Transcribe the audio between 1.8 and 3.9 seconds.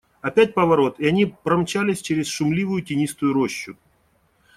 через шумливую тенистую рощу.